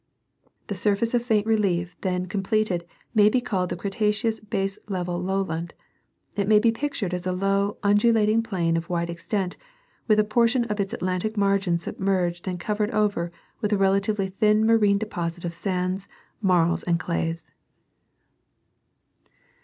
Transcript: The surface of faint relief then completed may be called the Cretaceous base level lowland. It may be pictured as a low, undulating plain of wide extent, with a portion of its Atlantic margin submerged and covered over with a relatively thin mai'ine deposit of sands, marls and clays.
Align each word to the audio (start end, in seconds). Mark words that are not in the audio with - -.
The 0.65 0.73
surface 0.73 1.13
of 1.13 1.21
faint 1.21 1.45
relief 1.45 1.95
then 2.01 2.25
completed 2.25 2.87
may 3.13 3.29
be 3.29 3.39
called 3.39 3.69
the 3.69 3.75
Cretaceous 3.75 4.39
base 4.39 4.79
level 4.89 5.21
lowland. 5.21 5.75
It 6.35 6.47
may 6.47 6.57
be 6.57 6.71
pictured 6.71 7.13
as 7.13 7.27
a 7.27 7.31
low, 7.31 7.77
undulating 7.83 8.41
plain 8.41 8.75
of 8.75 8.89
wide 8.89 9.11
extent, 9.11 9.57
with 10.07 10.19
a 10.19 10.23
portion 10.23 10.65
of 10.65 10.79
its 10.79 10.91
Atlantic 10.91 11.37
margin 11.37 11.77
submerged 11.77 12.47
and 12.47 12.59
covered 12.59 12.89
over 12.89 13.31
with 13.59 13.71
a 13.73 13.77
relatively 13.77 14.27
thin 14.27 14.65
mai'ine 14.65 14.97
deposit 14.97 15.45
of 15.45 15.53
sands, 15.53 16.07
marls 16.41 16.81
and 16.81 16.99
clays. 16.99 17.45